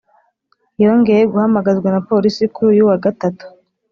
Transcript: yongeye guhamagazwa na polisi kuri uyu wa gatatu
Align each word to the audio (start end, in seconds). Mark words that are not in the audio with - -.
yongeye 0.83 1.23
guhamagazwa 1.31 1.87
na 1.93 2.01
polisi 2.09 2.43
kuri 2.53 2.67
uyu 2.73 2.83
wa 2.89 2.97
gatatu 3.05 3.45